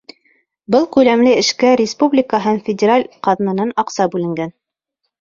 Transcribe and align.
Был 0.75 0.87
күләмле 0.97 1.35
эшкә 1.43 1.75
республика 1.83 2.41
һәм 2.49 2.59
федераль 2.71 3.09
ҡаҙнанан 3.31 3.79
аҡса 3.85 4.13
бүленгән. 4.19 4.59